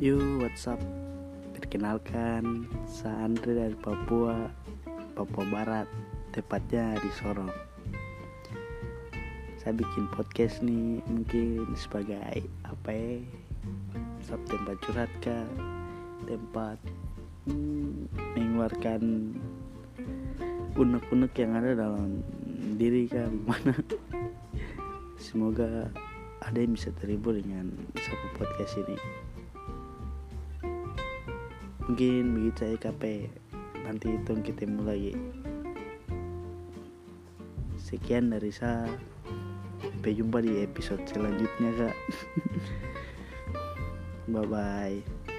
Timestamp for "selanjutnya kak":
41.10-41.96